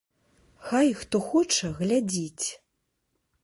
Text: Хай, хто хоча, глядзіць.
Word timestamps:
Хай, 0.69 0.89
хто 1.03 1.17
хоча, 1.27 1.67
глядзіць. 1.83 2.47